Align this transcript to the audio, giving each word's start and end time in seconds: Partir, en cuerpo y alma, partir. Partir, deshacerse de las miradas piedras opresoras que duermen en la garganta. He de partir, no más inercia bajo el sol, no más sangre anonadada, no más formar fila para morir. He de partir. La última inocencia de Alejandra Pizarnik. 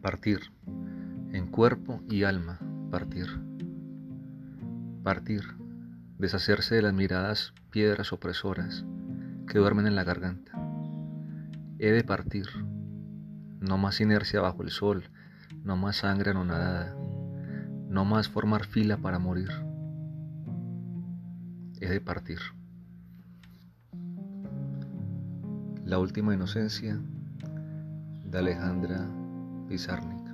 Partir, 0.00 0.40
en 1.32 1.48
cuerpo 1.48 2.00
y 2.08 2.22
alma, 2.24 2.58
partir. 2.90 3.26
Partir, 5.02 5.42
deshacerse 6.16 6.76
de 6.76 6.82
las 6.82 6.94
miradas 6.94 7.52
piedras 7.70 8.10
opresoras 8.14 8.86
que 9.46 9.58
duermen 9.58 9.86
en 9.86 9.96
la 9.96 10.04
garganta. 10.04 10.52
He 11.78 11.90
de 11.90 12.02
partir, 12.02 12.46
no 13.60 13.76
más 13.76 14.00
inercia 14.00 14.40
bajo 14.40 14.62
el 14.62 14.70
sol, 14.70 15.04
no 15.64 15.76
más 15.76 15.96
sangre 15.96 16.30
anonadada, 16.30 16.96
no 17.88 18.06
más 18.06 18.30
formar 18.30 18.64
fila 18.64 18.96
para 18.96 19.18
morir. 19.18 19.50
He 21.78 21.88
de 21.90 22.00
partir. 22.00 22.38
La 25.84 25.98
última 25.98 26.32
inocencia 26.32 26.98
de 28.24 28.38
Alejandra 28.38 29.06
Pizarnik. 29.70 30.29